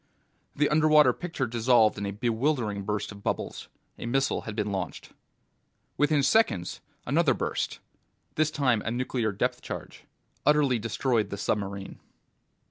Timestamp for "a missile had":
3.99-4.55